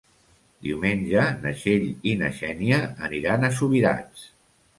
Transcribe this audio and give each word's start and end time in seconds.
Diumenge 0.67 1.25
na 1.43 1.51
Txell 1.59 1.85
i 2.13 2.15
na 2.23 2.31
Xènia 2.39 2.81
aniran 3.09 3.47
a 3.47 3.53
Subirats. 3.61 4.27